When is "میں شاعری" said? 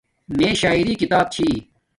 0.37-0.95